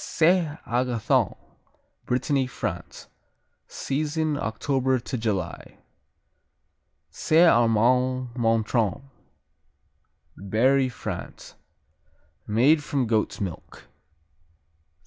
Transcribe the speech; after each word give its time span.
Saint 0.03 0.57
Agathon 0.65 1.35
Brittany, 2.07 2.47
France 2.47 3.07
Season, 3.67 4.35
October 4.35 4.97
to 4.97 5.15
July. 5.15 5.77
Saint 7.11 7.47
Amand 7.51 8.29
Montrond 8.35 9.03
Berry, 10.35 10.89
France 10.89 11.53
Made 12.47 12.83
from 12.83 13.05
goat's 13.05 13.39
milk. 13.39 13.89